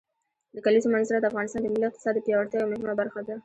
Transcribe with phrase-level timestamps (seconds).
[0.55, 3.35] د کلیزو منظره د افغانستان د ملي اقتصاد د پیاوړتیا یوه مهمه برخه ده.